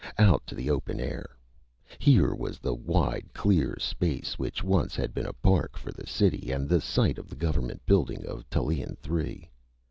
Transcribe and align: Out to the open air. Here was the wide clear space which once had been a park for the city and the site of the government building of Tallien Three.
Out 0.17 0.41
to 0.47 0.55
the 0.55 0.67
open 0.67 0.99
air. 0.99 1.29
Here 1.99 2.33
was 2.33 2.57
the 2.57 2.73
wide 2.73 3.27
clear 3.35 3.77
space 3.77 4.39
which 4.39 4.63
once 4.63 4.95
had 4.95 5.13
been 5.13 5.27
a 5.27 5.33
park 5.33 5.77
for 5.77 5.91
the 5.91 6.07
city 6.07 6.51
and 6.51 6.67
the 6.67 6.81
site 6.81 7.19
of 7.19 7.29
the 7.29 7.35
government 7.35 7.85
building 7.85 8.25
of 8.25 8.49
Tallien 8.49 8.95
Three. 8.95 9.47